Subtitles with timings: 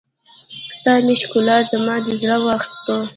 [0.75, 2.97] ستا مې ښکلا، زما دې زړه واخيستو